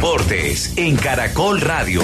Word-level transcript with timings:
Deportes 0.00 0.72
en 0.76 0.96
Caracol 0.96 1.60
Radio. 1.60 2.00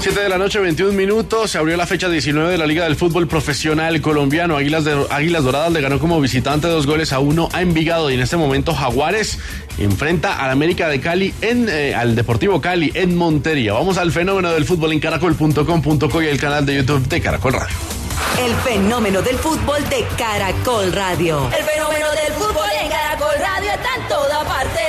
Siete 0.00 0.20
de 0.20 0.28
la 0.30 0.38
noche, 0.38 0.60
21 0.60 0.94
minutos. 0.94 1.50
Se 1.50 1.58
abrió 1.58 1.76
la 1.76 1.86
fecha 1.86 2.08
19 2.08 2.52
de 2.52 2.56
la 2.56 2.64
Liga 2.64 2.84
del 2.84 2.96
Fútbol 2.96 3.28
Profesional 3.28 4.00
Colombiano. 4.00 4.56
Águilas, 4.56 4.86
de, 4.86 4.96
Águilas 5.10 5.44
Doradas 5.44 5.72
le 5.72 5.82
ganó 5.82 5.98
como 5.98 6.18
visitante 6.22 6.68
dos 6.68 6.86
goles 6.86 7.12
a 7.12 7.18
uno 7.18 7.50
a 7.52 7.60
Envigado. 7.60 8.10
Y 8.10 8.14
en 8.14 8.20
este 8.20 8.38
momento 8.38 8.72
Jaguares 8.72 9.38
enfrenta 9.76 10.42
al 10.42 10.50
América 10.50 10.88
de 10.88 11.00
Cali 11.00 11.34
en 11.42 11.68
eh, 11.68 11.94
al 11.94 12.14
Deportivo 12.14 12.62
Cali 12.62 12.92
en 12.94 13.14
Montería. 13.14 13.74
Vamos 13.74 13.98
al 13.98 14.10
fenómeno 14.10 14.52
del 14.52 14.64
fútbol 14.64 14.94
en 14.94 15.00
caracol.com.co 15.00 16.22
y 16.22 16.26
el 16.28 16.40
canal 16.40 16.64
de 16.64 16.76
YouTube 16.76 17.06
de 17.08 17.20
Caracol 17.20 17.52
Radio. 17.52 17.99
El 18.38 18.54
fenómeno 18.56 19.22
del 19.22 19.36
fútbol 19.36 19.86
de 19.88 20.06
Caracol 20.16 20.92
Radio. 20.92 21.50
El 21.56 21.64
fenómeno 21.64 22.06
del 22.10 22.32
fútbol 22.34 22.68
en 22.82 22.90
Caracol 22.90 23.34
Radio 23.38 23.70
está 23.70 23.94
en 23.96 24.08
toda 24.08 24.44
parte. 24.44 24.80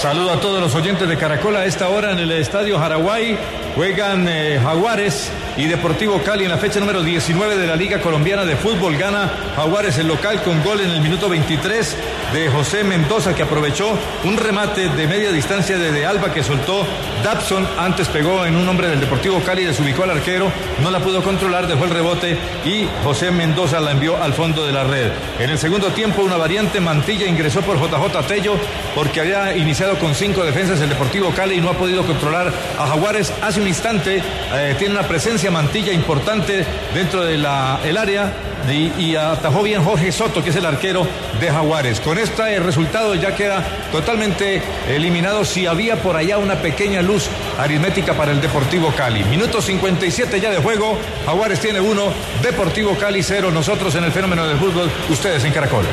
Saludo 0.00 0.32
a 0.32 0.40
todos 0.40 0.60
los 0.60 0.74
oyentes 0.74 1.08
de 1.08 1.16
Caracol 1.16 1.56
a 1.56 1.64
esta 1.64 1.88
hora 1.88 2.12
en 2.12 2.18
el 2.18 2.32
Estadio 2.32 2.78
Jaraguay. 2.78 3.38
Juegan 3.76 4.26
eh, 4.28 4.60
Jaguares 4.62 5.30
y 5.56 5.66
Deportivo 5.66 6.20
Cali 6.22 6.44
en 6.44 6.50
la 6.50 6.58
fecha 6.58 6.80
número 6.80 7.02
19 7.02 7.56
de 7.56 7.66
la 7.66 7.76
Liga 7.76 8.00
Colombiana 8.00 8.44
de 8.44 8.56
Fútbol. 8.56 8.96
Gana 8.96 9.30
Jaguares 9.54 9.96
el 9.98 10.08
local 10.08 10.42
con 10.42 10.62
gol 10.64 10.80
en 10.80 10.90
el 10.90 11.00
minuto 11.00 11.28
23 11.28 11.96
de 12.32 12.48
José 12.48 12.82
Mendoza 12.84 13.34
que 13.34 13.42
aprovechó 13.42 13.96
un 14.24 14.36
remate 14.36 14.88
de 14.88 15.06
media 15.06 15.30
distancia 15.30 15.78
de, 15.78 15.92
de 15.92 16.06
Alba 16.06 16.32
que 16.32 16.42
soltó 16.42 16.86
Dabson. 17.22 17.66
Antes 17.78 18.08
pegó 18.08 18.44
en 18.46 18.56
un 18.56 18.68
hombre 18.68 18.88
del 18.88 19.00
Deportivo 19.00 19.40
Cali, 19.40 19.64
desubicó 19.64 20.04
al 20.04 20.10
arquero, 20.10 20.50
no 20.82 20.90
la 20.90 21.00
pudo 21.00 21.22
controlar, 21.22 21.66
dejó 21.66 21.84
el 21.84 21.90
rebote 21.90 22.38
y 22.64 22.88
José 23.04 23.30
Mendoza 23.30 23.80
la 23.80 23.92
envió 23.92 24.22
al 24.22 24.32
fondo 24.32 24.66
de 24.66 24.72
la 24.72 24.84
red. 24.84 25.10
En 25.38 25.50
el 25.50 25.58
segundo 25.58 25.88
tiempo 25.88 26.22
una 26.22 26.36
variante 26.36 26.80
Mantilla 26.80 27.26
ingresó 27.26 27.60
por 27.60 27.78
JJ 27.78 28.26
Tello 28.26 28.54
porque 28.94 29.20
había 29.20 29.56
iniciado 29.56 29.98
con 29.98 30.14
cinco 30.14 30.42
defensas 30.42 30.80
el 30.80 30.88
Deportivo 30.88 31.30
Cali 31.30 31.56
y 31.56 31.60
no 31.60 31.70
ha 31.70 31.74
podido 31.74 32.04
controlar 32.04 32.52
a 32.78 32.86
Jaguares. 32.86 33.32
Hace 33.42 33.60
un 33.60 33.68
instante 33.68 34.22
eh, 34.54 34.74
tiene 34.78 34.94
una 34.94 35.06
presencia 35.06 35.50
Mantilla 35.50 35.92
importante 35.92 36.64
dentro 36.94 37.24
del 37.24 37.42
el 37.84 37.96
área 37.96 38.32
y, 38.70 38.92
y, 38.96 39.16
atajó 39.16 39.62
bien 39.62 39.82
Jorge 39.82 40.12
Soto, 40.12 40.42
que 40.42 40.50
es 40.50 40.56
el 40.56 40.64
arquero 40.64 41.06
de 41.40 41.50
Jaguares. 41.50 42.00
Con 42.00 42.18
este 42.22 42.60
resultado 42.60 43.14
ya 43.14 43.34
queda 43.34 43.64
totalmente 43.90 44.62
eliminado 44.88 45.44
si 45.44 45.66
había 45.66 45.96
por 46.02 46.16
allá 46.16 46.38
una 46.38 46.62
pequeña 46.62 47.02
luz 47.02 47.28
aritmética 47.58 48.14
para 48.14 48.32
el 48.32 48.40
Deportivo 48.40 48.92
Cali. 48.96 49.24
Minuto 49.24 49.60
57 49.60 50.40
ya 50.40 50.50
de 50.50 50.58
juego, 50.58 50.98
Jaguares 51.26 51.60
tiene 51.60 51.80
uno, 51.80 52.12
Deportivo 52.42 52.96
Cali 52.98 53.22
cero, 53.22 53.50
nosotros 53.50 53.94
en 53.94 54.04
el 54.04 54.12
fenómeno 54.12 54.46
del 54.46 54.58
fútbol, 54.58 54.90
ustedes 55.10 55.44
en 55.44 55.52
Caracol. 55.52 55.84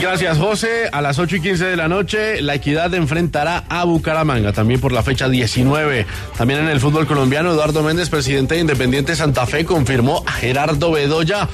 Gracias, 0.00 0.38
José. 0.38 0.88
A 0.92 1.00
las 1.00 1.18
8 1.18 1.36
y 1.36 1.40
15 1.40 1.64
de 1.66 1.76
la 1.76 1.88
noche, 1.88 2.42
la 2.42 2.54
Equidad 2.54 2.92
enfrentará 2.94 3.64
a 3.68 3.84
Bucaramanga, 3.84 4.52
también 4.52 4.80
por 4.80 4.92
la 4.92 5.02
fecha 5.02 5.28
19. 5.28 6.06
También 6.36 6.60
en 6.60 6.68
el 6.68 6.80
fútbol 6.80 7.06
colombiano, 7.06 7.52
Eduardo 7.52 7.82
Méndez, 7.82 8.10
presidente 8.10 8.54
de 8.54 8.62
Independiente 8.62 9.14
Santa 9.14 9.46
Fe, 9.46 9.64
confirmó 9.64 10.22
a 10.26 10.32
Gerardo 10.32 10.90
Bedoya 10.90 11.48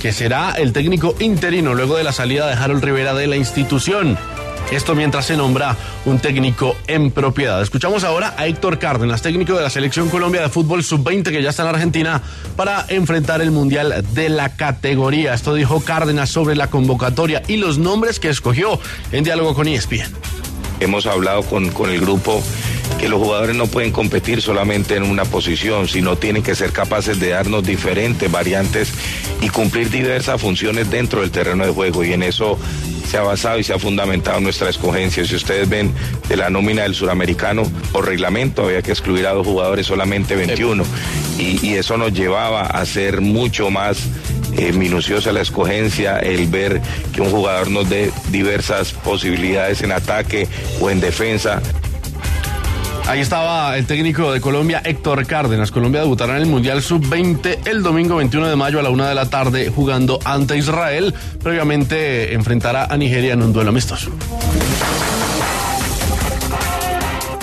que 0.00 0.12
será 0.12 0.52
el 0.52 0.72
técnico 0.72 1.14
interino 1.20 1.74
luego 1.74 1.96
de 1.96 2.04
la 2.04 2.12
salida 2.12 2.46
de 2.46 2.54
Harold 2.54 2.84
Rivera 2.84 3.14
de 3.14 3.26
la 3.26 3.36
institución. 3.36 4.18
Esto 4.70 4.96
mientras 4.96 5.26
se 5.26 5.36
nombra 5.36 5.76
un 6.04 6.18
técnico 6.18 6.76
en 6.88 7.12
propiedad. 7.12 7.62
Escuchamos 7.62 8.02
ahora 8.02 8.34
a 8.36 8.46
Héctor 8.46 8.78
Cárdenas, 8.80 9.22
técnico 9.22 9.54
de 9.54 9.62
la 9.62 9.70
Selección 9.70 10.08
Colombia 10.08 10.42
de 10.42 10.48
Fútbol 10.48 10.82
Sub-20 10.82 11.30
que 11.30 11.42
ya 11.42 11.50
está 11.50 11.62
en 11.62 11.68
Argentina 11.68 12.20
para 12.56 12.84
enfrentar 12.88 13.40
el 13.40 13.52
Mundial 13.52 14.04
de 14.12 14.28
la 14.28 14.56
categoría. 14.56 15.34
Esto 15.34 15.54
dijo 15.54 15.80
Cárdenas 15.84 16.30
sobre 16.30 16.56
la 16.56 16.68
convocatoria 16.68 17.42
y 17.46 17.58
los 17.58 17.78
nombres 17.78 18.18
que 18.18 18.28
escogió 18.28 18.80
en 19.12 19.22
diálogo 19.22 19.54
con 19.54 19.68
ESPN. 19.68 20.12
Hemos 20.80 21.06
hablado 21.06 21.42
con, 21.42 21.70
con 21.70 21.90
el 21.90 22.00
grupo 22.00 22.42
que 22.98 23.08
los 23.08 23.20
jugadores 23.20 23.54
no 23.54 23.66
pueden 23.66 23.92
competir 23.92 24.42
solamente 24.42 24.96
en 24.96 25.04
una 25.04 25.24
posición, 25.24 25.86
sino 25.86 26.16
tienen 26.16 26.42
que 26.42 26.54
ser 26.54 26.72
capaces 26.72 27.20
de 27.20 27.30
darnos 27.30 27.62
diferentes 27.62 28.30
variantes 28.30 28.92
y 29.40 29.48
cumplir 29.48 29.90
diversas 29.90 30.40
funciones 30.40 30.90
dentro 30.90 31.20
del 31.20 31.30
terreno 31.30 31.64
de 31.64 31.72
juego. 31.72 32.04
Y 32.04 32.12
en 32.12 32.22
eso 32.22 32.58
se 33.06 33.16
ha 33.16 33.22
basado 33.22 33.58
y 33.58 33.64
se 33.64 33.72
ha 33.72 33.78
fundamentado 33.78 34.40
nuestra 34.40 34.68
escogencia. 34.68 35.24
Si 35.24 35.36
ustedes 35.36 35.68
ven 35.68 35.92
de 36.28 36.36
la 36.36 36.50
nómina 36.50 36.82
del 36.82 36.94
suramericano, 36.94 37.62
por 37.92 38.06
reglamento 38.06 38.64
había 38.64 38.82
que 38.82 38.90
excluir 38.90 39.26
a 39.26 39.32
dos 39.32 39.46
jugadores, 39.46 39.86
solamente 39.86 40.36
21. 40.36 40.84
Y, 41.38 41.66
y 41.66 41.74
eso 41.74 41.96
nos 41.96 42.12
llevaba 42.12 42.62
a 42.62 42.84
ser 42.86 43.20
mucho 43.20 43.70
más 43.70 44.08
eh, 44.58 44.72
minuciosa 44.72 45.32
la 45.32 45.42
escogencia, 45.42 46.18
el 46.18 46.46
ver 46.48 46.80
que 47.12 47.20
un 47.20 47.30
jugador 47.30 47.70
nos 47.70 47.90
dé 47.90 48.10
diversas 48.30 48.92
posibilidades 48.92 49.82
en 49.82 49.92
ataque 49.92 50.48
o 50.80 50.88
en 50.88 51.00
defensa. 51.00 51.60
Ahí 53.08 53.20
estaba 53.20 53.76
el 53.76 53.86
técnico 53.86 54.32
de 54.32 54.40
Colombia, 54.40 54.82
Héctor 54.84 55.24
Cárdenas. 55.26 55.70
Colombia 55.70 56.00
debutará 56.00 56.36
en 56.36 56.42
el 56.42 56.48
Mundial 56.48 56.82
Sub-20 56.82 57.68
el 57.68 57.84
domingo 57.84 58.16
21 58.16 58.48
de 58.48 58.56
mayo 58.56 58.80
a 58.80 58.82
la 58.82 58.90
una 58.90 59.08
de 59.08 59.14
la 59.14 59.30
tarde 59.30 59.70
jugando 59.70 60.18
ante 60.24 60.58
Israel. 60.58 61.14
Previamente 61.40 62.34
enfrentará 62.34 62.86
a 62.86 62.96
Nigeria 62.96 63.34
en 63.34 63.42
un 63.42 63.52
duelo 63.52 63.70
amistoso. 63.70 64.10